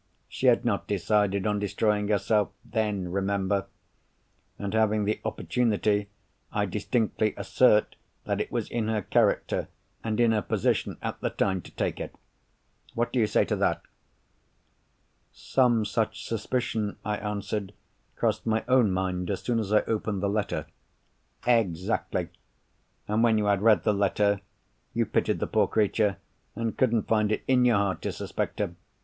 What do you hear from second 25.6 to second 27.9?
creature, and couldn't find it in your